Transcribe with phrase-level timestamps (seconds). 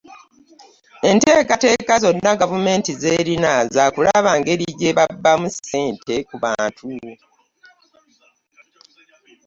[1.09, 6.85] Entegeka zonna gavumenti z'erina za kulaba ngeri gye babbamu ssente ku bantu